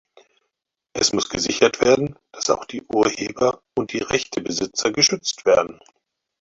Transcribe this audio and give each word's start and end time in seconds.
Es 0.93 1.13
muss 1.13 1.29
gesichert 1.29 1.79
werden, 1.79 2.17
dass 2.31 2.49
auch 2.49 2.65
die 2.65 2.81
Urheber 2.81 3.61
und 3.75 3.93
die 3.93 3.99
Rechtebesitzer 3.99 4.91
geschützt 4.91 5.45
werden. 5.45 5.79